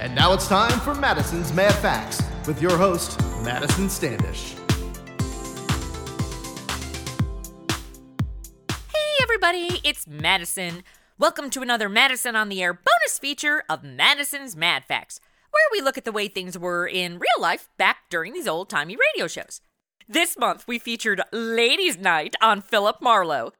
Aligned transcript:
And 0.00 0.14
now 0.14 0.32
it's 0.32 0.46
time 0.46 0.78
for 0.80 0.94
Madison's 0.94 1.52
Mad 1.52 1.74
Facts 1.74 2.22
with 2.46 2.62
your 2.62 2.76
host, 2.76 3.20
Madison 3.42 3.90
Standish. 3.90 4.54
Hey, 8.70 9.22
everybody, 9.24 9.80
it's 9.82 10.06
Madison. 10.06 10.84
Welcome 11.18 11.50
to 11.50 11.62
another 11.62 11.88
Madison 11.88 12.36
on 12.36 12.48
the 12.48 12.62
Air 12.62 12.74
bonus 12.74 13.18
feature 13.18 13.64
of 13.68 13.82
Madison's 13.82 14.54
Mad 14.54 14.84
Facts, 14.84 15.18
where 15.50 15.64
we 15.72 15.80
look 15.80 15.98
at 15.98 16.04
the 16.04 16.12
way 16.12 16.28
things 16.28 16.56
were 16.56 16.86
in 16.86 17.18
real 17.18 17.40
life 17.40 17.68
back 17.76 18.08
during 18.08 18.32
these 18.32 18.46
old 18.46 18.70
timey 18.70 18.96
radio 18.96 19.26
shows. 19.26 19.60
This 20.08 20.38
month, 20.38 20.68
we 20.68 20.78
featured 20.78 21.22
Ladies' 21.32 21.98
Night 21.98 22.36
on 22.40 22.60
Philip 22.60 23.02
Marlowe. 23.02 23.52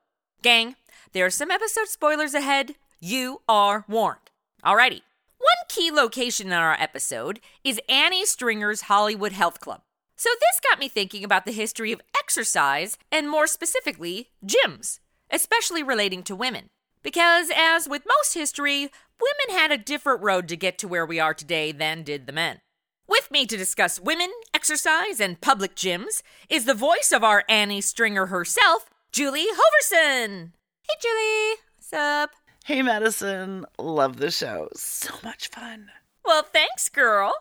Gang, 0.42 0.76
there 1.10 1.26
are 1.26 1.30
some 1.30 1.50
episode 1.50 1.88
spoilers 1.88 2.34
ahead. 2.34 2.76
You 3.00 3.42
are 3.48 3.84
warned. 3.88 4.30
Alrighty. 4.64 5.00
One 5.38 5.68
key 5.68 5.92
location 5.92 6.48
in 6.48 6.52
our 6.52 6.74
episode 6.74 7.38
is 7.62 7.80
Annie 7.88 8.26
Stringer's 8.26 8.82
Hollywood 8.82 9.30
Health 9.30 9.60
Club. 9.60 9.82
So 10.16 10.30
this 10.30 10.60
got 10.68 10.80
me 10.80 10.88
thinking 10.88 11.22
about 11.22 11.46
the 11.46 11.52
history 11.52 11.92
of 11.92 12.00
exercise 12.18 12.98
and 13.12 13.30
more 13.30 13.46
specifically, 13.46 14.30
gyms, 14.44 14.98
especially 15.30 15.84
relating 15.84 16.24
to 16.24 16.34
women. 16.34 16.70
Because 17.04 17.52
as 17.56 17.88
with 17.88 18.02
most 18.04 18.34
history, 18.34 18.90
women 19.20 19.56
had 19.56 19.70
a 19.70 19.78
different 19.78 20.22
road 20.22 20.48
to 20.48 20.56
get 20.56 20.76
to 20.78 20.88
where 20.88 21.06
we 21.06 21.20
are 21.20 21.34
today 21.34 21.70
than 21.70 22.02
did 22.02 22.26
the 22.26 22.32
men. 22.32 22.58
With 23.06 23.30
me 23.30 23.46
to 23.46 23.56
discuss 23.56 24.00
women, 24.00 24.30
exercise, 24.52 25.20
and 25.20 25.40
public 25.40 25.76
gyms 25.76 26.22
is 26.50 26.64
the 26.64 26.74
voice 26.74 27.12
of 27.14 27.22
our 27.22 27.44
Annie 27.48 27.80
Stringer 27.80 28.26
herself, 28.26 28.90
Julie 29.12 29.46
Hoverson. 29.46 30.50
Hey, 30.82 30.94
Julie. 31.00 31.60
What's 31.76 31.92
up? 31.92 32.30
Hey, 32.68 32.82
Madison. 32.82 33.64
Love 33.78 34.18
the 34.18 34.30
show. 34.30 34.68
So 34.76 35.14
much 35.24 35.48
fun. 35.48 35.88
Well, 36.22 36.42
thanks, 36.42 36.90
girl. 36.90 37.32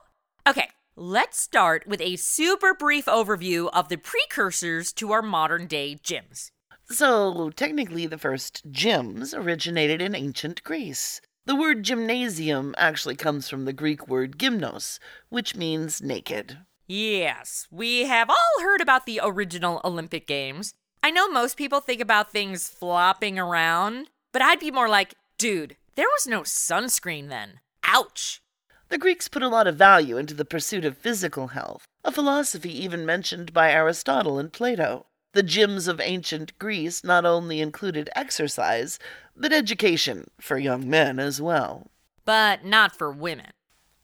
Okay, 0.48 0.70
let's 0.96 1.38
start 1.38 1.86
with 1.86 2.00
a 2.00 2.16
super 2.16 2.74
brief 2.74 3.08
overview 3.08 3.70
of 3.74 3.90
the 3.90 3.98
precursors 3.98 4.94
to 4.94 5.12
our 5.12 5.22
modern 5.22 5.68
day 5.68 6.00
gyms. 6.02 6.52
So, 6.86 7.50
technically, 7.50 8.06
the 8.06 8.18
first 8.18 8.72
gyms 8.72 9.38
originated 9.38 10.02
in 10.02 10.16
ancient 10.16 10.64
Greece. 10.64 11.20
The 11.46 11.58
word 11.58 11.84
gymnasium 11.84 12.74
actually 12.78 13.18
comes 13.18 13.50
from 13.50 13.66
the 13.66 13.74
Greek 13.74 14.08
word 14.08 14.38
gymnos, 14.40 14.98
which 15.28 15.58
means 15.58 16.02
naked. 16.02 16.60
Yes, 16.88 17.68
we 17.70 18.06
have 18.06 18.30
all 18.30 18.62
heard 18.62 18.80
about 18.80 19.06
the 19.06 19.20
original 19.22 19.82
Olympic 19.84 20.26
Games. 20.26 20.74
I 21.04 21.12
know 21.12 21.28
most 21.28 21.58
people 21.58 21.82
think 21.82 22.00
about 22.00 22.32
things 22.32 22.70
flopping 22.70 23.38
around, 23.38 24.08
but 24.32 24.42
I'd 24.42 24.60
be 24.60 24.72
more 24.72 24.88
like, 24.88 25.16
dude, 25.38 25.78
there 25.96 26.08
was 26.08 26.28
no 26.28 26.42
sunscreen 26.42 27.30
then. 27.30 27.60
Ouch. 27.84 28.42
The 28.90 28.98
Greeks 28.98 29.28
put 29.28 29.44
a 29.44 29.50
lot 29.50 29.68
of 29.68 29.76
value 29.76 30.18
into 30.18 30.34
the 30.34 30.46
pursuit 30.46 30.86
of 30.86 30.98
physical 30.98 31.48
health, 31.48 31.86
a 32.04 32.12
philosophy 32.12 32.72
even 32.84 33.06
mentioned 33.06 33.54
by 33.54 33.72
Aristotle 33.72 34.40
and 34.40 34.52
Plato. 34.52 35.08
The 35.34 35.44
gyms 35.44 35.88
of 35.88 36.00
ancient 36.00 36.58
Greece 36.58 37.04
not 37.04 37.26
only 37.26 37.60
included 37.60 38.10
exercise, 38.16 38.98
but 39.36 39.52
education 39.52 40.30
for 40.40 40.58
young 40.58 40.90
men 40.90 41.20
as 41.20 41.42
well. 41.42 41.92
But 42.26 42.66
not 42.66 42.98
for 42.98 43.12
women. 43.12 43.52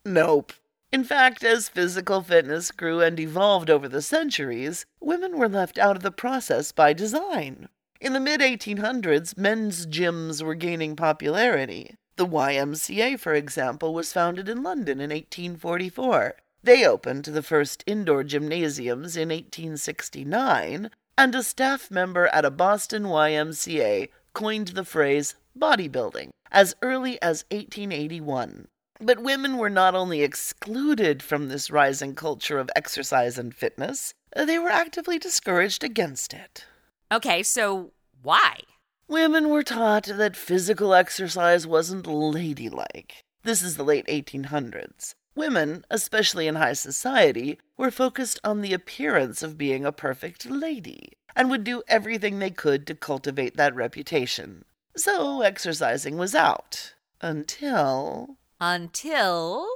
Nope. 0.05 0.53
In 0.91 1.03
fact, 1.03 1.43
as 1.43 1.69
physical 1.69 2.21
fitness 2.21 2.71
grew 2.71 3.01
and 3.01 3.19
evolved 3.19 3.69
over 3.69 3.87
the 3.87 4.01
centuries, 4.01 4.85
women 4.99 5.37
were 5.37 5.49
left 5.49 5.79
out 5.79 5.95
of 5.95 6.03
the 6.03 6.11
process 6.11 6.71
by 6.71 6.93
design. 6.93 7.67
In 8.03 8.11
the 8.11 8.19
mid 8.19 8.41
1800s, 8.41 9.37
men's 9.37 9.87
gyms 9.87 10.43
were 10.43 10.55
gaining 10.55 10.97
popularity. 10.97 11.95
The 12.17 12.27
YMCA, 12.27 13.17
for 13.17 13.33
example, 13.33 13.93
was 13.93 14.11
founded 14.11 14.49
in 14.49 14.61
London 14.61 14.99
in 14.99 15.09
1844. 15.09 16.33
They 16.61 16.85
opened 16.85 17.23
the 17.23 17.41
first 17.41 17.81
indoor 17.87 18.25
gymnasiums 18.25 19.15
in 19.15 19.29
1869, 19.29 20.89
and 21.17 21.33
a 21.33 21.41
staff 21.41 21.89
member 21.89 22.27
at 22.27 22.43
a 22.43 22.51
Boston 22.51 23.03
YMCA 23.03 24.09
coined 24.33 24.67
the 24.69 24.83
phrase 24.83 25.35
bodybuilding 25.57 26.31
as 26.51 26.75
early 26.81 27.21
as 27.21 27.45
1881. 27.51 28.67
But 28.99 29.23
women 29.23 29.57
were 29.57 29.69
not 29.69 29.95
only 29.95 30.23
excluded 30.23 31.23
from 31.23 31.47
this 31.47 31.71
rising 31.71 32.15
culture 32.15 32.59
of 32.59 32.69
exercise 32.75 33.37
and 33.37 33.55
fitness, 33.55 34.13
they 34.35 34.59
were 34.59 34.67
actively 34.67 35.17
discouraged 35.17 35.85
against 35.85 36.33
it. 36.33 36.65
Okay, 37.11 37.43
so 37.43 37.91
why? 38.21 38.59
Women 39.07 39.49
were 39.49 39.63
taught 39.63 40.05
that 40.05 40.35
physical 40.35 40.93
exercise 40.93 41.67
wasn't 41.67 42.07
ladylike. 42.07 43.23
This 43.43 43.61
is 43.61 43.75
the 43.75 43.83
late 43.83 44.07
1800s. 44.07 45.13
Women, 45.35 45.85
especially 45.89 46.47
in 46.47 46.55
high 46.55 46.73
society, 46.73 47.59
were 47.75 47.91
focused 47.91 48.39
on 48.43 48.61
the 48.61 48.73
appearance 48.73 49.43
of 49.43 49.57
being 49.57 49.85
a 49.85 49.91
perfect 49.91 50.45
lady 50.45 51.13
and 51.35 51.49
would 51.49 51.63
do 51.63 51.83
everything 51.87 52.39
they 52.39 52.51
could 52.51 52.87
to 52.87 52.95
cultivate 52.95 53.57
that 53.57 53.75
reputation. 53.75 54.63
So 54.95 55.41
exercising 55.41 56.17
was 56.17 56.35
out. 56.35 56.93
Until. 57.19 58.37
Until. 58.61 59.67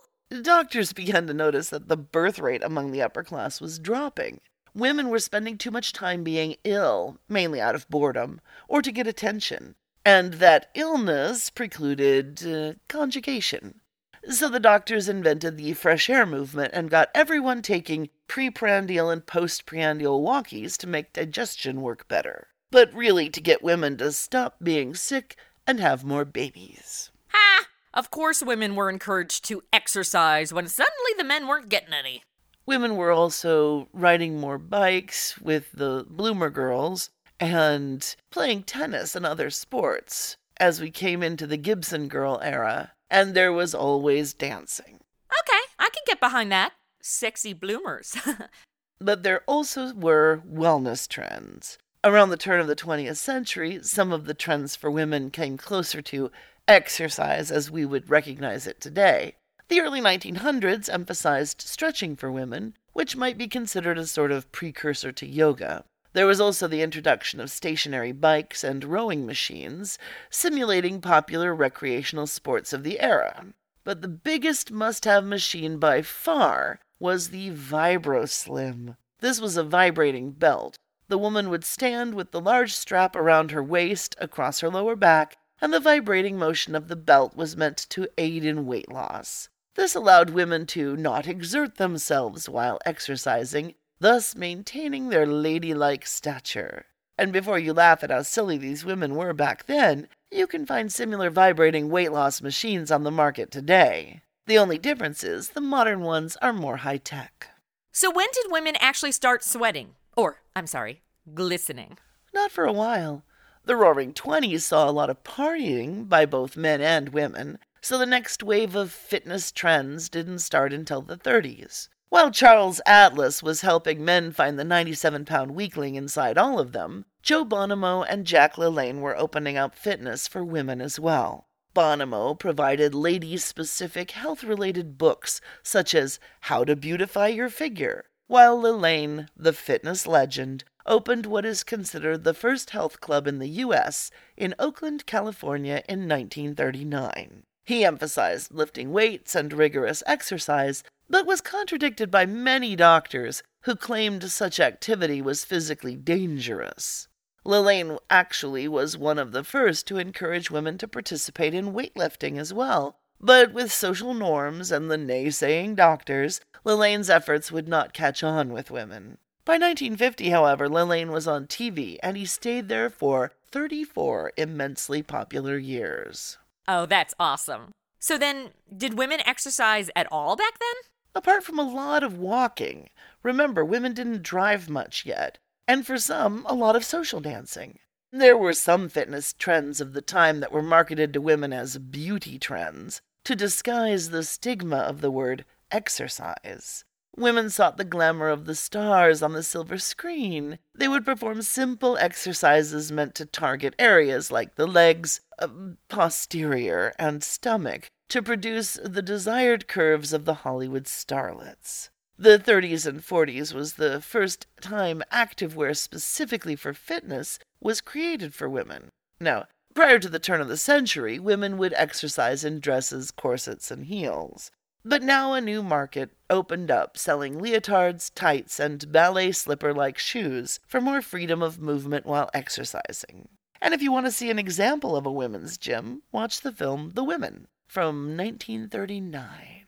Doctors 0.41 0.93
began 0.93 1.25
to 1.27 1.33
notice 1.33 1.69
that 1.69 1.87
the 1.87 1.97
birth 1.97 2.39
rate 2.39 2.63
among 2.63 2.91
the 2.91 3.01
upper 3.01 3.23
class 3.23 3.59
was 3.59 3.79
dropping. 3.79 4.41
Women 4.77 5.09
were 5.09 5.17
spending 5.17 5.57
too 5.57 5.71
much 5.71 5.91
time 5.91 6.23
being 6.23 6.55
ill, 6.63 7.17
mainly 7.27 7.59
out 7.59 7.73
of 7.73 7.89
boredom, 7.89 8.39
or 8.67 8.83
to 8.83 8.91
get 8.91 9.07
attention, 9.07 9.73
and 10.05 10.35
that 10.35 10.69
illness 10.75 11.49
precluded 11.49 12.45
uh, 12.45 12.73
conjugation. 12.87 13.81
So 14.29 14.49
the 14.49 14.59
doctors 14.59 15.09
invented 15.09 15.57
the 15.57 15.73
fresh 15.73 16.11
air 16.11 16.27
movement 16.27 16.75
and 16.75 16.91
got 16.91 17.09
everyone 17.15 17.63
taking 17.63 18.09
preprandial 18.27 19.11
and 19.11 19.25
postprandial 19.25 20.21
walkies 20.23 20.77
to 20.77 20.87
make 20.87 21.11
digestion 21.11 21.81
work 21.81 22.07
better. 22.07 22.49
But 22.69 22.93
really 22.93 23.31
to 23.31 23.41
get 23.41 23.63
women 23.63 23.97
to 23.97 24.11
stop 24.11 24.57
being 24.61 24.93
sick 24.93 25.37
and 25.65 25.79
have 25.79 26.05
more 26.05 26.23
babies. 26.23 27.09
Ha! 27.29 27.65
Of 27.95 28.11
course, 28.11 28.43
women 28.43 28.75
were 28.75 28.91
encouraged 28.91 29.43
to 29.45 29.63
exercise 29.73 30.53
when 30.53 30.67
suddenly 30.67 31.13
the 31.17 31.23
men 31.23 31.47
weren't 31.47 31.69
getting 31.69 31.95
any. 31.95 32.21
Women 32.67 32.97
were 32.97 33.11
also 33.11 33.87
riding 33.93 34.39
more 34.39 34.57
bikes 34.57 35.39
with 35.39 35.71
the 35.71 36.05
bloomer 36.09 36.49
girls 36.49 37.09
and 37.39 38.15
playing 38.29 38.63
tennis 38.63 39.15
and 39.15 39.25
other 39.25 39.49
sports 39.49 40.35
as 40.59 40.81
we 40.81 40.91
came 40.91 41.23
into 41.23 41.47
the 41.47 41.55
Gibson 41.55 42.09
girl 42.09 42.41
era 42.43 42.91
and 43.09 43.33
there 43.33 43.53
was 43.53 43.73
always 43.73 44.33
dancing. 44.33 44.99
Okay, 45.31 45.61
I 45.79 45.89
can 45.89 46.03
get 46.05 46.19
behind 46.19 46.51
that. 46.51 46.73
Sexy 47.01 47.53
bloomers. 47.53 48.17
but 48.99 49.23
there 49.23 49.43
also 49.47 49.93
were 49.93 50.41
wellness 50.45 51.07
trends. 51.07 51.77
Around 52.03 52.31
the 52.31 52.37
turn 52.37 52.59
of 52.59 52.67
the 52.67 52.75
20th 52.75 53.15
century, 53.15 53.79
some 53.81 54.11
of 54.11 54.25
the 54.25 54.33
trends 54.33 54.75
for 54.75 54.91
women 54.91 55.31
came 55.31 55.57
closer 55.57 56.01
to 56.01 56.31
exercise 56.67 57.49
as 57.49 57.71
we 57.71 57.85
would 57.85 58.09
recognize 58.09 58.67
it 58.67 58.81
today. 58.81 59.35
The 59.69 59.81
early 59.81 59.99
1900s 59.99 60.87
emphasized 60.91 61.61
stretching 61.61 62.15
for 62.15 62.31
women, 62.31 62.75
which 62.93 63.17
might 63.17 63.37
be 63.37 63.49
considered 63.49 63.97
a 63.97 64.07
sort 64.07 64.31
of 64.31 64.49
precursor 64.53 65.11
to 65.11 65.25
yoga. 65.27 65.83
There 66.13 66.25
was 66.25 66.39
also 66.39 66.69
the 66.69 66.81
introduction 66.81 67.41
of 67.41 67.51
stationary 67.51 68.13
bikes 68.13 68.63
and 68.63 68.85
rowing 68.85 69.25
machines, 69.25 69.99
simulating 70.29 71.01
popular 71.01 71.53
recreational 71.53 72.27
sports 72.27 72.71
of 72.71 72.83
the 72.83 73.01
era. 73.01 73.47
But 73.83 74.01
the 74.01 74.07
biggest 74.07 74.71
must 74.71 75.03
have 75.03 75.25
machine 75.25 75.79
by 75.79 76.01
far 76.01 76.79
was 76.97 77.29
the 77.29 77.51
VibroSlim. 77.51 78.95
This 79.19 79.41
was 79.41 79.57
a 79.57 79.63
vibrating 79.63 80.31
belt. 80.31 80.77
The 81.09 81.17
woman 81.17 81.49
would 81.49 81.65
stand 81.65 82.13
with 82.13 82.31
the 82.31 82.41
large 82.41 82.73
strap 82.73 83.17
around 83.17 83.51
her 83.51 83.63
waist 83.63 84.15
across 84.17 84.61
her 84.61 84.69
lower 84.69 84.95
back, 84.95 85.35
and 85.59 85.73
the 85.73 85.81
vibrating 85.81 86.37
motion 86.37 86.73
of 86.73 86.87
the 86.87 86.95
belt 86.95 87.35
was 87.35 87.57
meant 87.57 87.85
to 87.89 88.07
aid 88.17 88.45
in 88.45 88.65
weight 88.65 88.89
loss. 88.89 89.49
This 89.77 89.93
allowed 89.93 90.31
women 90.31 90.65
to 90.67 90.97
not 90.97 91.27
exert 91.27 91.77
themselves 91.77 92.49
while 92.49 92.79
exercising 92.83 93.75
thus 93.99 94.35
maintaining 94.35 95.09
their 95.09 95.27
ladylike 95.27 96.05
stature. 96.05 96.85
And 97.15 97.31
before 97.31 97.59
you 97.59 97.73
laugh 97.73 98.03
at 98.03 98.09
how 98.09 98.23
silly 98.23 98.57
these 98.57 98.83
women 98.83 99.15
were 99.15 99.33
back 99.33 99.67
then, 99.67 100.07
you 100.31 100.47
can 100.47 100.65
find 100.65 100.91
similar 100.91 101.29
vibrating 101.29 101.89
weight 101.89 102.11
loss 102.11 102.41
machines 102.41 102.91
on 102.91 103.03
the 103.03 103.11
market 103.11 103.51
today. 103.51 104.21
The 104.47 104.57
only 104.57 104.79
difference 104.79 105.23
is 105.23 105.49
the 105.49 105.61
modern 105.61 106.01
ones 106.01 106.37
are 106.41 106.53
more 106.53 106.77
high 106.77 106.97
tech. 106.97 107.49
So, 107.91 108.11
when 108.11 108.27
did 108.33 108.51
women 108.51 108.75
actually 108.79 109.11
start 109.11 109.43
sweating? 109.43 109.95
Or, 110.15 110.41
I'm 110.55 110.67
sorry, 110.67 111.01
glistening? 111.33 111.97
Not 112.33 112.51
for 112.51 112.65
a 112.65 112.73
while. 112.73 113.23
The 113.65 113.75
roaring 113.75 114.13
20s 114.13 114.61
saw 114.61 114.89
a 114.89 114.91
lot 114.91 115.09
of 115.09 115.23
partying 115.23 116.07
by 116.07 116.25
both 116.25 116.55
men 116.55 116.81
and 116.81 117.09
women, 117.09 117.59
so 117.87 117.97
the 117.97 118.05
next 118.05 118.43
wave 118.43 118.75
of 118.75 118.91
fitness 118.91 119.49
trends 119.49 120.09
didn't 120.09 120.39
start 120.39 120.73
until 120.73 121.01
the 121.01 121.15
30s. 121.15 121.87
While 122.09 122.31
Charles 122.31 122.81
Atlas 122.85 123.41
was 123.41 123.61
helping 123.61 124.03
men 124.03 124.33
find 124.33 124.59
the 124.59 124.65
97 124.65 125.23
pound 125.23 125.51
weakling 125.51 125.95
inside 125.95 126.37
all 126.37 126.59
of 126.59 126.73
them, 126.73 127.05
Joe 127.21 127.45
Bonomo 127.45 128.05
and 128.09 128.25
Jack 128.25 128.55
LaLanne 128.55 128.99
were 128.99 129.17
opening 129.17 129.55
up 129.55 129.73
fitness 129.73 130.27
for 130.27 130.43
women 130.43 130.81
as 130.81 130.99
well. 130.99 131.47
Bonomo 131.73 132.37
provided 132.37 132.93
ladies 132.93 133.45
specific 133.45 134.11
health 134.11 134.43
related 134.43 134.97
books 134.97 135.39
such 135.63 135.95
as 135.95 136.19
How 136.41 136.65
to 136.65 136.75
Beautify 136.75 137.27
Your 137.27 137.49
Figure, 137.49 138.03
while 138.27 138.61
LaLanne, 138.61 139.29
the 139.33 139.53
fitness 139.53 140.05
legend, 140.05 140.65
opened 140.85 141.25
what 141.25 141.45
is 141.45 141.63
considered 141.63 142.25
the 142.25 142.33
first 142.33 142.71
health 142.71 142.99
club 142.99 143.27
in 143.27 143.39
the 143.39 143.63
U.S. 143.63 144.11
in 144.35 144.53
Oakland, 144.59 145.05
California 145.05 145.83
in 145.87 146.09
1939. 146.09 147.43
He 147.67 147.83
emphasized 147.83 148.53
lifting 148.53 148.93
weights 148.93 149.35
and 149.35 149.51
rigorous 149.51 150.01
exercise, 150.07 150.85
but 151.09 151.25
was 151.25 151.41
contradicted 151.41 152.09
by 152.09 152.25
many 152.25 152.77
doctors 152.77 153.43
who 153.63 153.75
claimed 153.75 154.31
such 154.31 154.61
activity 154.61 155.21
was 155.21 155.43
physically 155.43 155.97
dangerous. 155.97 157.09
LaLanne 157.45 157.99
actually 158.09 158.69
was 158.69 158.95
one 158.97 159.19
of 159.19 159.33
the 159.33 159.43
first 159.43 159.85
to 159.87 159.97
encourage 159.97 160.49
women 160.49 160.77
to 160.77 160.87
participate 160.87 161.53
in 161.53 161.73
weightlifting 161.73 162.37
as 162.37 162.53
well. 162.53 162.99
But 163.19 163.51
with 163.51 163.69
social 163.73 164.13
norms 164.13 164.71
and 164.71 164.89
the 164.89 164.95
naysaying 164.95 165.75
doctors, 165.75 166.39
LaLanne's 166.65 167.09
efforts 167.09 167.51
would 167.51 167.67
not 167.67 167.91
catch 167.91 168.23
on 168.23 168.53
with 168.53 168.71
women. 168.71 169.17
By 169.43 169.55
1950, 169.55 170.29
however, 170.29 170.69
LaLanne 170.69 171.11
was 171.11 171.27
on 171.27 171.47
TV, 171.47 171.97
and 172.01 172.15
he 172.15 172.25
stayed 172.25 172.69
there 172.69 172.89
for 172.89 173.33
34 173.51 174.31
immensely 174.37 175.03
popular 175.03 175.57
years. 175.57 176.37
Oh, 176.67 176.85
that's 176.85 177.13
awesome. 177.19 177.71
So 177.99 178.17
then, 178.17 178.49
did 178.75 178.97
women 178.97 179.21
exercise 179.25 179.89
at 179.95 180.11
all 180.11 180.35
back 180.35 180.59
then? 180.59 180.75
Apart 181.15 181.43
from 181.43 181.57
a 181.57 181.67
lot 181.67 182.03
of 182.03 182.17
walking. 182.17 182.89
Remember, 183.23 183.65
women 183.65 183.93
didn't 183.93 184.21
drive 184.21 184.69
much 184.69 185.05
yet, 185.05 185.39
and 185.67 185.85
for 185.85 185.97
some, 185.97 186.45
a 186.47 186.53
lot 186.53 186.75
of 186.75 186.85
social 186.85 187.19
dancing. 187.19 187.79
There 188.11 188.37
were 188.37 188.53
some 188.53 188.87
fitness 188.87 189.33
trends 189.33 189.81
of 189.81 189.93
the 189.93 190.01
time 190.01 190.39
that 190.39 190.51
were 190.51 190.61
marketed 190.61 191.13
to 191.13 191.21
women 191.21 191.51
as 191.51 191.77
beauty 191.77 192.37
trends 192.37 193.01
to 193.25 193.35
disguise 193.35 194.09
the 194.09 194.23
stigma 194.23 194.77
of 194.77 195.01
the 195.01 195.11
word 195.11 195.43
exercise. 195.71 196.85
Women 197.17 197.49
sought 197.49 197.77
the 197.77 197.83
glamour 197.83 198.29
of 198.29 198.45
the 198.45 198.53
stars 198.53 199.23
on 199.23 199.33
the 199.33 199.41
silver 199.41 199.79
screen. 199.79 200.59
They 200.75 200.87
would 200.87 201.03
perform 201.03 201.41
simple 201.41 201.97
exercises 201.97 202.91
meant 202.91 203.15
to 203.15 203.25
target 203.25 203.73
areas 203.79 204.31
like 204.31 204.53
the 204.53 204.67
legs, 204.67 205.21
uh, 205.39 205.47
posterior, 205.89 206.93
and 206.99 207.23
stomach 207.23 207.87
to 208.09 208.21
produce 208.21 208.77
the 208.83 209.01
desired 209.01 209.67
curves 209.67 210.13
of 210.13 210.25
the 210.25 210.45
Hollywood 210.45 210.83
starlets. 210.83 211.89
The 212.19 212.37
30s 212.37 212.85
and 212.85 213.01
40s 213.01 213.51
was 213.51 213.73
the 213.73 213.99
first 213.99 214.45
time 214.61 215.03
activewear 215.11 215.75
specifically 215.75 216.55
for 216.55 216.73
fitness 216.73 217.39
was 217.59 217.81
created 217.81 218.35
for 218.35 218.47
women. 218.47 218.89
Now, 219.19 219.45
prior 219.73 219.97
to 219.97 220.09
the 220.09 220.19
turn 220.19 220.39
of 220.39 220.49
the 220.49 220.57
century, 220.57 221.17
women 221.17 221.57
would 221.57 221.73
exercise 221.75 222.43
in 222.43 222.59
dresses, 222.59 223.09
corsets, 223.09 223.71
and 223.71 223.85
heels. 223.85 224.51
But 224.87 225.03
now 225.03 225.33
a 225.33 225.41
new 225.41 225.63
market 225.63 226.11
opened 226.29 226.71
up, 226.71 226.97
selling 226.97 227.41
leotards, 227.41 228.09
tights, 228.15 228.57
and 228.57 228.89
ballet 228.89 229.33
slipper 229.33 229.73
like 229.73 229.97
shoes 229.97 230.61
for 230.65 230.79
more 230.79 231.01
freedom 231.01 231.43
of 231.43 231.59
movement 231.59 232.05
while 232.05 232.29
exercising. 232.33 233.27
And 233.61 233.73
if 233.73 233.81
you 233.81 233.91
want 233.91 234.05
to 234.05 234.13
see 234.13 234.29
an 234.29 234.39
example 234.39 234.95
of 234.95 235.05
a 235.05 235.11
women's 235.11 235.57
gym, 235.57 236.03
watch 236.13 236.39
the 236.39 236.53
film 236.53 236.91
The 236.93 237.03
Women 237.03 237.47
from 237.67 238.15
1939. 238.15 239.65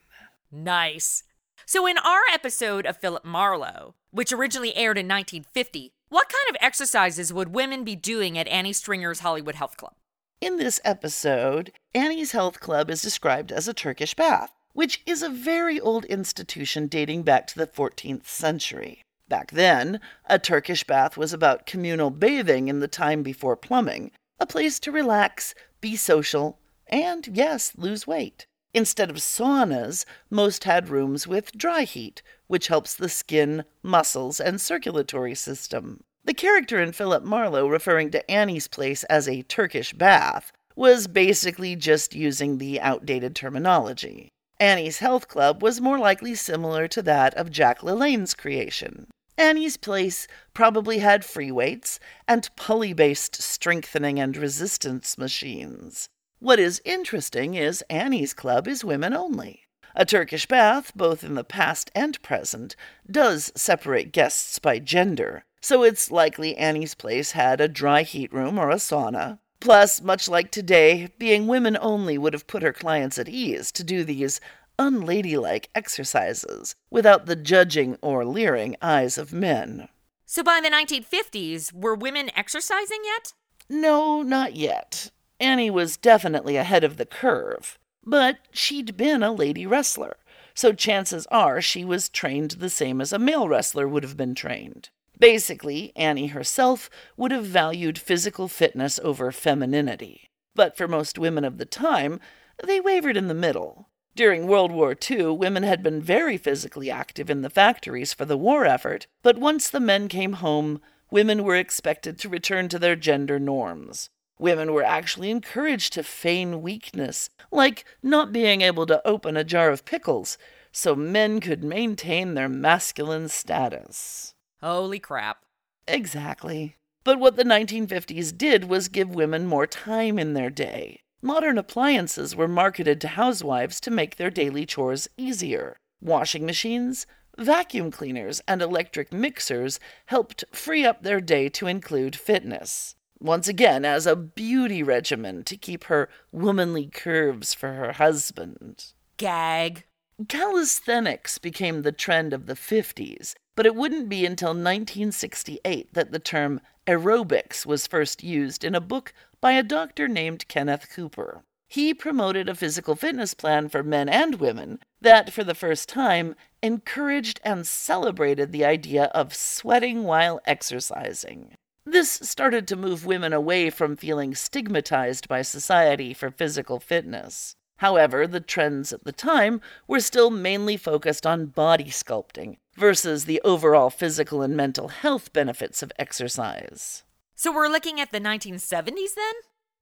Nice. 0.53 1.23
So, 1.65 1.85
in 1.85 1.97
our 1.97 2.21
episode 2.31 2.85
of 2.85 2.95
Philip 2.95 3.25
Marlowe, 3.25 3.95
which 4.11 4.31
originally 4.31 4.73
aired 4.77 4.97
in 4.97 5.05
1950, 5.09 5.91
what 6.07 6.29
kind 6.29 6.55
of 6.55 6.65
exercises 6.65 7.33
would 7.33 7.53
women 7.53 7.83
be 7.83 7.97
doing 7.97 8.37
at 8.37 8.47
Annie 8.47 8.71
Stringer's 8.71 9.19
Hollywood 9.19 9.55
Health 9.55 9.75
Club? 9.75 9.95
In 10.39 10.55
this 10.55 10.79
episode, 10.85 11.73
Annie's 11.93 12.31
Health 12.31 12.61
Club 12.61 12.89
is 12.89 13.01
described 13.01 13.51
as 13.51 13.67
a 13.67 13.73
Turkish 13.73 14.13
bath, 14.13 14.53
which 14.73 15.01
is 15.05 15.21
a 15.21 15.29
very 15.29 15.79
old 15.79 16.05
institution 16.05 16.87
dating 16.87 17.23
back 17.23 17.47
to 17.47 17.57
the 17.57 17.67
14th 17.67 18.25
century. 18.25 19.01
Back 19.27 19.51
then, 19.51 19.99
a 20.25 20.39
Turkish 20.39 20.83
bath 20.83 21.17
was 21.17 21.33
about 21.33 21.65
communal 21.65 22.09
bathing 22.09 22.67
in 22.67 22.79
the 22.79 22.87
time 22.87 23.21
before 23.23 23.55
plumbing, 23.55 24.11
a 24.39 24.45
place 24.45 24.79
to 24.79 24.91
relax, 24.91 25.53
be 25.81 25.95
social, 25.95 26.57
and, 26.87 27.27
yes, 27.27 27.73
lose 27.77 28.07
weight. 28.07 28.47
Instead 28.73 29.09
of 29.09 29.17
saunas, 29.17 30.05
most 30.29 30.63
had 30.63 30.89
rooms 30.89 31.27
with 31.27 31.57
dry 31.57 31.83
heat, 31.83 32.21
which 32.47 32.67
helps 32.67 32.93
the 32.93 33.09
skin, 33.09 33.65
muscles, 33.83 34.39
and 34.39 34.61
circulatory 34.61 35.35
system. 35.35 36.01
The 36.23 36.33
character 36.33 36.81
in 36.81 36.91
Philip 36.91 37.23
Marlowe 37.23 37.67
referring 37.67 38.11
to 38.11 38.29
Annie's 38.29 38.67
place 38.67 39.03
as 39.05 39.27
a 39.27 39.41
Turkish 39.43 39.93
bath 39.93 40.51
was 40.75 41.07
basically 41.07 41.75
just 41.75 42.13
using 42.13 42.57
the 42.57 42.79
outdated 42.79 43.35
terminology. 43.35 44.29
Annie's 44.59 44.99
Health 44.99 45.29
Club 45.29 45.61
was 45.63 45.79
more 45.79 45.97
likely 45.97 46.35
similar 46.35 46.87
to 46.89 47.01
that 47.03 47.33
of 47.35 47.49
Jack 47.49 47.81
LaLanne's 47.81 48.33
creation. 48.33 49.07
Annie's 49.37 49.77
place 49.77 50.27
probably 50.53 50.99
had 50.99 51.23
free 51.23 51.49
weights 51.49 51.97
and 52.27 52.49
pulley 52.57 52.91
based 52.91 53.41
strengthening 53.41 54.19
and 54.19 54.35
resistance 54.35 55.17
machines. 55.17 56.09
What 56.39 56.59
is 56.59 56.81
interesting 56.83 57.55
is 57.55 57.83
Annie's 57.89 58.33
Club 58.33 58.67
is 58.67 58.83
women 58.83 59.13
only. 59.13 59.63
A 59.95 60.05
Turkish 60.05 60.45
bath, 60.45 60.91
both 60.93 61.23
in 61.23 61.35
the 61.35 61.43
past 61.45 61.89
and 61.95 62.21
present, 62.21 62.75
does 63.09 63.51
separate 63.55 64.11
guests 64.11 64.59
by 64.59 64.79
gender, 64.79 65.43
so 65.61 65.83
it's 65.83 66.11
likely 66.11 66.55
Annie's 66.57 66.95
place 66.95 67.31
had 67.31 67.61
a 67.61 67.67
dry 67.69 68.03
heat 68.03 68.31
room 68.33 68.59
or 68.59 68.69
a 68.69 68.75
sauna. 68.75 69.39
Plus, 69.59 70.01
much 70.01 70.29
like 70.29 70.51
today, 70.51 71.09
being 71.17 71.47
women 71.47 71.77
only 71.81 72.17
would 72.17 72.33
have 72.33 72.47
put 72.47 72.63
her 72.63 72.73
clients 72.73 73.19
at 73.19 73.27
ease 73.27 73.71
to 73.73 73.83
do 73.83 74.03
these 74.03 74.39
unladylike 74.77 75.69
exercises 75.75 76.73
without 76.89 77.25
the 77.25 77.35
judging 77.35 77.97
or 78.01 78.23
leering 78.23 78.75
eyes 78.81 79.17
of 79.17 79.33
men. 79.33 79.89
So 80.25 80.43
by 80.43 80.61
the 80.61 80.69
1950s, 80.69 81.73
were 81.73 81.95
women 81.95 82.31
exercising 82.35 82.99
yet? 83.03 83.33
No, 83.69 84.21
not 84.21 84.55
yet. 84.55 85.11
Annie 85.39 85.69
was 85.69 85.97
definitely 85.97 86.55
ahead 86.55 86.83
of 86.83 86.97
the 86.97 87.05
curve, 87.05 87.77
but 88.05 88.37
she'd 88.51 88.95
been 88.95 89.23
a 89.23 89.31
lady 89.31 89.65
wrestler, 89.65 90.17
so 90.53 90.71
chances 90.71 91.27
are 91.27 91.61
she 91.61 91.83
was 91.83 92.09
trained 92.09 92.51
the 92.51 92.69
same 92.69 93.01
as 93.01 93.11
a 93.11 93.19
male 93.19 93.47
wrestler 93.47 93.87
would 93.87 94.03
have 94.03 94.17
been 94.17 94.35
trained. 94.35 94.89
Basically, 95.19 95.91
Annie 95.95 96.27
herself 96.27 96.89
would 97.17 97.31
have 97.31 97.45
valued 97.45 97.97
physical 97.97 98.47
fitness 98.47 98.99
over 99.03 99.31
femininity. 99.31 100.29
But 100.55 100.77
for 100.77 100.87
most 100.87 101.19
women 101.19 101.43
of 101.43 101.57
the 101.57 101.65
time, 101.65 102.19
they 102.63 102.79
wavered 102.79 103.17
in 103.17 103.27
the 103.27 103.33
middle. 103.33 103.89
During 104.15 104.47
World 104.47 104.71
War 104.71 104.95
II, 105.09 105.31
women 105.31 105.63
had 105.63 105.83
been 105.83 106.01
very 106.01 106.37
physically 106.37 106.89
active 106.89 107.29
in 107.29 107.41
the 107.41 107.49
factories 107.49 108.13
for 108.13 108.25
the 108.25 108.37
war 108.37 108.65
effort, 108.65 109.07
but 109.21 109.37
once 109.37 109.69
the 109.69 109.79
men 109.79 110.07
came 110.07 110.33
home, 110.33 110.81
women 111.11 111.43
were 111.43 111.55
expected 111.55 112.17
to 112.19 112.29
return 112.29 112.69
to 112.69 112.79
their 112.79 112.95
gender 112.95 113.39
norms. 113.39 114.09
Women 114.37 114.73
were 114.73 114.83
actually 114.83 115.31
encouraged 115.31 115.93
to 115.93 116.03
feign 116.03 116.61
weakness, 116.61 117.29
like 117.51 117.85
not 118.01 118.31
being 118.31 118.61
able 118.61 118.85
to 118.85 119.05
open 119.05 119.35
a 119.35 119.43
jar 119.43 119.69
of 119.69 119.85
pickles, 119.85 120.37
so 120.71 120.95
men 120.95 121.39
could 121.39 121.63
maintain 121.63 122.33
their 122.33 122.49
masculine 122.49 123.27
status. 123.27 124.33
Holy 124.61 124.99
crap. 124.99 125.45
Exactly. 125.87 126.75
But 127.03 127.19
what 127.19 127.35
the 127.35 127.43
1950s 127.43 128.37
did 128.37 128.65
was 128.65 128.87
give 128.87 129.15
women 129.15 129.45
more 129.45 129.65
time 129.65 130.19
in 130.19 130.33
their 130.33 130.49
day. 130.49 130.99
Modern 131.21 131.57
appliances 131.57 132.35
were 132.35 132.47
marketed 132.47 133.01
to 133.01 133.07
housewives 133.09 133.79
to 133.81 133.91
make 133.91 134.15
their 134.15 134.29
daily 134.29 134.65
chores 134.65 135.07
easier. 135.17 135.77
Washing 136.01 136.45
machines, 136.45 137.05
vacuum 137.37 137.91
cleaners, 137.91 138.41
and 138.47 138.61
electric 138.61 139.11
mixers 139.11 139.79
helped 140.07 140.43
free 140.51 140.85
up 140.85 141.03
their 141.03 141.19
day 141.19 141.49
to 141.49 141.67
include 141.67 142.15
fitness 142.15 142.95
once 143.19 143.47
again 143.47 143.83
as 143.85 144.05
a 144.05 144.15
beauty 144.15 144.81
regimen 144.81 145.43
to 145.43 145.57
keep 145.57 145.85
her 145.85 146.09
womanly 146.31 146.87
curves 146.87 147.53
for 147.53 147.73
her 147.73 147.93
husband. 147.93 148.93
Gag. 149.17 149.83
Calisthenics 150.27 151.37
became 151.37 151.81
the 151.81 151.93
trend 151.93 152.33
of 152.33 152.45
the 152.45 152.53
50s, 152.53 153.35
but 153.55 153.65
it 153.65 153.73
wouldn't 153.73 154.09
be 154.09 154.25
until 154.25 154.49
1968 154.49 155.93
that 155.93 156.11
the 156.11 156.19
term 156.19 156.59
aerobics 156.85 157.65
was 157.65 157.87
first 157.87 158.21
used 158.21 158.65
in 158.65 158.75
a 158.75 158.81
book 158.81 159.13
by 159.39 159.53
a 159.53 159.63
doctor 159.63 160.09
named 160.09 160.47
Kenneth 160.49 160.89
Cooper. 160.89 161.43
He 161.69 161.93
promoted 161.93 162.49
a 162.49 162.55
physical 162.55 162.95
fitness 162.95 163.33
plan 163.33 163.69
for 163.69 163.81
men 163.81 164.09
and 164.09 164.35
women 164.35 164.79
that, 164.99 165.31
for 165.31 165.45
the 165.45 165.55
first 165.55 165.87
time, 165.87 166.35
encouraged 166.61 167.39
and 167.45 167.65
celebrated 167.65 168.51
the 168.51 168.65
idea 168.65 169.05
of 169.13 169.33
sweating 169.33 170.03
while 170.03 170.41
exercising. 170.45 171.53
This 171.85 172.11
started 172.11 172.67
to 172.67 172.75
move 172.75 173.05
women 173.05 173.31
away 173.31 173.69
from 173.69 173.95
feeling 173.95 174.35
stigmatized 174.35 175.29
by 175.29 175.43
society 175.43 176.13
for 176.13 176.29
physical 176.29 176.79
fitness. 176.79 177.55
However, 177.79 178.27
the 178.27 178.41
trends 178.41 178.91
at 178.91 179.05
the 179.05 179.13
time 179.13 179.61
were 179.87 180.01
still 180.01 180.29
mainly 180.29 180.75
focused 180.75 181.25
on 181.25 181.45
body 181.45 181.85
sculpting 181.85 182.57
versus 182.75 183.23
the 183.23 183.39
overall 183.45 183.89
physical 183.89 184.41
and 184.41 184.55
mental 184.55 184.89
health 184.89 185.31
benefits 185.31 185.81
of 185.81 185.93
exercise. 185.97 187.03
So 187.35 187.53
we're 187.53 187.69
looking 187.69 188.01
at 188.01 188.11
the 188.11 188.19
1970s 188.19 189.15
then? 189.15 189.33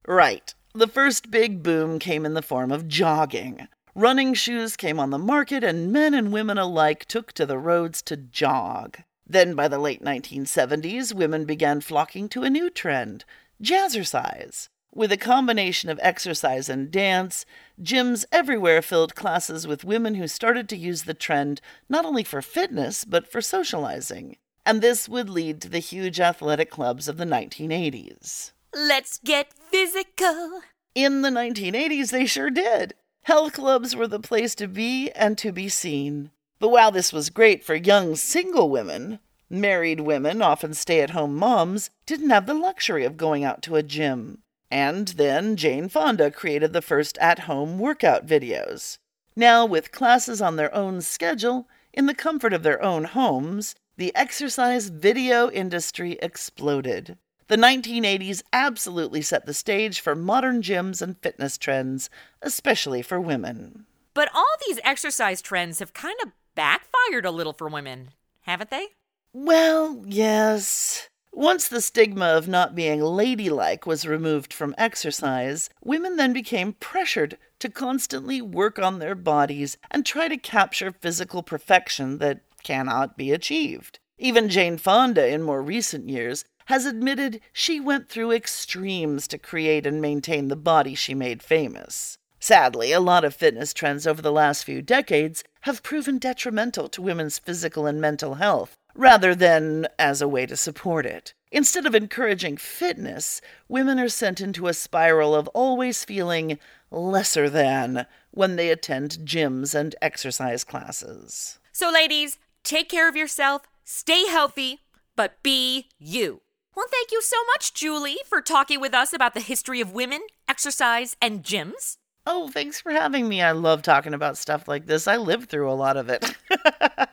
Right. 0.06 0.54
The 0.74 0.86
first 0.86 1.32
big 1.32 1.64
boom 1.64 1.98
came 1.98 2.24
in 2.24 2.34
the 2.34 2.42
form 2.42 2.70
of 2.70 2.86
jogging. 2.86 3.66
Running 3.96 4.32
shoes 4.32 4.76
came 4.76 5.00
on 5.00 5.10
the 5.10 5.18
market, 5.18 5.64
and 5.64 5.92
men 5.92 6.14
and 6.14 6.32
women 6.32 6.56
alike 6.56 7.04
took 7.06 7.32
to 7.32 7.44
the 7.44 7.58
roads 7.58 8.00
to 8.02 8.16
jog. 8.16 8.98
Then, 9.26 9.56
by 9.56 9.66
the 9.66 9.80
late 9.80 10.04
1970s, 10.04 11.12
women 11.12 11.46
began 11.46 11.80
flocking 11.80 12.28
to 12.28 12.44
a 12.44 12.50
new 12.50 12.70
trend 12.70 13.24
jazzercise. 13.60 14.68
With 14.94 15.12
a 15.12 15.16
combination 15.16 15.90
of 15.90 16.00
exercise 16.02 16.68
and 16.68 16.90
dance, 16.90 17.44
gyms 17.80 18.24
everywhere 18.32 18.80
filled 18.82 19.14
classes 19.14 19.66
with 19.66 19.84
women 19.84 20.14
who 20.14 20.26
started 20.26 20.68
to 20.70 20.76
use 20.76 21.02
the 21.02 21.14
trend 21.14 21.60
not 21.88 22.04
only 22.04 22.24
for 22.24 22.40
fitness, 22.40 23.04
but 23.04 23.30
for 23.30 23.40
socializing. 23.40 24.36
And 24.64 24.80
this 24.80 25.08
would 25.08 25.28
lead 25.30 25.60
to 25.62 25.68
the 25.68 25.78
huge 25.78 26.20
athletic 26.20 26.70
clubs 26.70 27.06
of 27.06 27.16
the 27.16 27.24
1980s. 27.24 28.52
Let's 28.74 29.18
get 29.18 29.52
physical. 29.70 30.60
In 30.94 31.22
the 31.22 31.30
1980s, 31.30 32.10
they 32.10 32.26
sure 32.26 32.50
did. 32.50 32.94
Health 33.22 33.52
clubs 33.52 33.94
were 33.94 34.08
the 34.08 34.18
place 34.18 34.54
to 34.56 34.66
be 34.66 35.10
and 35.10 35.36
to 35.38 35.52
be 35.52 35.68
seen. 35.68 36.30
But 36.58 36.70
while 36.70 36.90
this 36.90 37.12
was 37.12 37.30
great 37.30 37.62
for 37.62 37.74
young 37.74 38.16
single 38.16 38.68
women, 38.68 39.20
married 39.48 40.00
women, 40.00 40.42
often 40.42 40.74
stay 40.74 41.00
at 41.02 41.10
home 41.10 41.36
moms, 41.36 41.90
didn't 42.06 42.30
have 42.30 42.46
the 42.46 42.54
luxury 42.54 43.04
of 43.04 43.16
going 43.16 43.44
out 43.44 43.62
to 43.62 43.76
a 43.76 43.82
gym. 43.82 44.42
And 44.70 45.08
then 45.08 45.56
Jane 45.56 45.88
Fonda 45.88 46.30
created 46.30 46.72
the 46.72 46.82
first 46.82 47.16
at 47.18 47.40
home 47.40 47.78
workout 47.78 48.26
videos. 48.26 48.98
Now, 49.34 49.64
with 49.64 49.92
classes 49.92 50.42
on 50.42 50.56
their 50.56 50.74
own 50.74 51.00
schedule, 51.00 51.68
in 51.92 52.06
the 52.06 52.14
comfort 52.14 52.52
of 52.52 52.62
their 52.62 52.82
own 52.82 53.04
homes, 53.04 53.74
the 53.96 54.14
exercise 54.14 54.88
video 54.88 55.50
industry 55.50 56.18
exploded. 56.22 57.16
The 57.48 57.56
1980s 57.56 58.42
absolutely 58.52 59.22
set 59.22 59.46
the 59.46 59.54
stage 59.54 60.00
for 60.00 60.14
modern 60.14 60.60
gyms 60.60 61.00
and 61.00 61.16
fitness 61.22 61.56
trends, 61.56 62.10
especially 62.42 63.00
for 63.00 63.18
women. 63.20 63.86
But 64.12 64.28
all 64.34 64.44
these 64.66 64.80
exercise 64.84 65.40
trends 65.40 65.78
have 65.78 65.94
kind 65.94 66.16
of 66.22 66.32
backfired 66.54 67.24
a 67.24 67.30
little 67.30 67.54
for 67.54 67.68
women, 67.68 68.10
haven't 68.42 68.70
they? 68.70 68.88
Well, 69.32 70.02
yes. 70.06 71.08
Once 71.32 71.68
the 71.68 71.80
stigma 71.80 72.26
of 72.26 72.48
not 72.48 72.74
being 72.74 73.02
ladylike 73.02 73.86
was 73.86 74.06
removed 74.06 74.52
from 74.52 74.74
exercise, 74.76 75.70
women 75.84 76.16
then 76.16 76.32
became 76.32 76.72
pressured 76.74 77.38
to 77.58 77.68
constantly 77.68 78.42
work 78.42 78.78
on 78.78 78.98
their 78.98 79.14
bodies 79.14 79.76
and 79.90 80.04
try 80.04 80.26
to 80.26 80.36
capture 80.36 80.90
physical 80.90 81.42
perfection 81.42 82.18
that 82.18 82.40
cannot 82.62 83.16
be 83.16 83.30
achieved. 83.30 83.98
Even 84.18 84.48
Jane 84.48 84.76
Fonda, 84.78 85.28
in 85.28 85.42
more 85.42 85.62
recent 85.62 86.08
years, 86.08 86.44
has 86.66 86.84
admitted 86.84 87.40
she 87.52 87.78
went 87.80 88.08
through 88.08 88.32
extremes 88.32 89.28
to 89.28 89.38
create 89.38 89.86
and 89.86 90.02
maintain 90.02 90.48
the 90.48 90.56
body 90.56 90.94
she 90.94 91.14
made 91.14 91.42
famous. 91.42 92.18
Sadly, 92.40 92.92
a 92.92 93.00
lot 93.00 93.24
of 93.24 93.34
fitness 93.34 93.72
trends 93.72 94.06
over 94.06 94.20
the 94.20 94.32
last 94.32 94.64
few 94.64 94.82
decades 94.82 95.42
have 95.62 95.82
proven 95.82 96.18
detrimental 96.18 96.88
to 96.88 97.02
women's 97.02 97.38
physical 97.38 97.86
and 97.86 98.00
mental 98.00 98.34
health, 98.34 98.76
rather 98.94 99.34
than 99.34 99.86
as 99.98 100.20
a 100.20 100.28
way 100.28 100.46
to 100.46 100.56
support 100.56 101.06
it. 101.06 101.34
Instead 101.50 101.86
of 101.86 101.94
encouraging 101.94 102.56
fitness, 102.56 103.40
women 103.68 103.98
are 103.98 104.08
sent 104.08 104.40
into 104.40 104.66
a 104.66 104.74
spiral 104.74 105.34
of 105.34 105.48
always 105.48 106.04
feeling 106.04 106.58
lesser 106.90 107.48
than 107.48 108.06
when 108.30 108.56
they 108.56 108.70
attend 108.70 109.18
gyms 109.24 109.74
and 109.74 109.94
exercise 110.02 110.64
classes. 110.64 111.58
So, 111.72 111.90
ladies, 111.90 112.38
take 112.64 112.88
care 112.88 113.08
of 113.08 113.16
yourself, 113.16 113.62
stay 113.84 114.26
healthy, 114.26 114.80
but 115.16 115.42
be 115.42 115.88
you. 115.98 116.42
Well, 116.76 116.86
thank 116.90 117.10
you 117.10 117.22
so 117.22 117.36
much, 117.54 117.74
Julie, 117.74 118.18
for 118.26 118.40
talking 118.40 118.80
with 118.80 118.94
us 118.94 119.12
about 119.12 119.34
the 119.34 119.40
history 119.40 119.80
of 119.80 119.92
women, 119.92 120.20
exercise, 120.48 121.16
and 121.20 121.42
gyms. 121.42 121.96
Oh, 122.24 122.48
thanks 122.48 122.80
for 122.80 122.92
having 122.92 123.26
me. 123.26 123.40
I 123.40 123.52
love 123.52 123.82
talking 123.82 124.12
about 124.12 124.36
stuff 124.36 124.68
like 124.68 124.86
this. 124.86 125.08
I 125.08 125.16
lived 125.16 125.48
through 125.48 125.70
a 125.70 125.72
lot 125.72 125.96
of 125.96 126.10
it. 126.10 126.36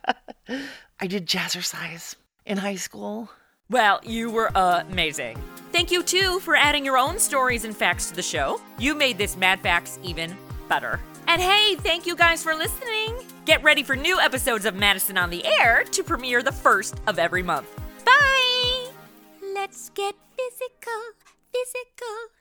I 0.99 1.07
did 1.07 1.27
jazzercise 1.27 2.15
in 2.45 2.57
high 2.57 2.75
school. 2.77 3.29
Well, 3.69 3.99
you 4.03 4.29
were 4.29 4.51
amazing. 4.55 5.41
Thank 5.71 5.91
you, 5.91 6.03
too, 6.03 6.39
for 6.39 6.55
adding 6.55 6.85
your 6.85 6.97
own 6.97 7.19
stories 7.19 7.65
and 7.65 7.75
facts 7.75 8.09
to 8.09 8.15
the 8.15 8.21
show. 8.21 8.61
You 8.77 8.95
made 8.95 9.17
this 9.17 9.35
Mad 9.35 9.59
Facts 9.59 9.99
even 10.03 10.35
better. 10.69 10.99
And 11.27 11.41
hey, 11.41 11.75
thank 11.75 12.05
you 12.05 12.15
guys 12.15 12.43
for 12.43 12.53
listening. 12.53 13.17
Get 13.45 13.61
ready 13.63 13.83
for 13.83 13.95
new 13.95 14.19
episodes 14.19 14.65
of 14.65 14.75
Madison 14.75 15.17
on 15.17 15.29
the 15.29 15.45
Air 15.45 15.83
to 15.91 16.03
premiere 16.03 16.43
the 16.43 16.51
first 16.51 16.95
of 17.07 17.19
every 17.19 17.43
month. 17.43 17.67
Bye! 18.05 18.87
Let's 19.53 19.89
get 19.89 20.15
physical, 20.37 21.01
physical. 21.51 22.34